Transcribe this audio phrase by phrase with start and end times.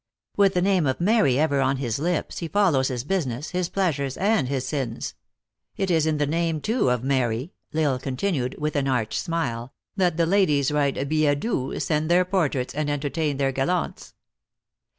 [0.35, 3.69] With the name of Mary ever on his lips he follows his busi ness, his
[3.69, 5.13] pleasures, and his sins.
[5.77, 9.75] It is in the name, too, of Mary," L Isle continued, with an arch smile,"
[9.97, 14.15] that the ladies write billetdoux, send their portraits, and entertain their gallants."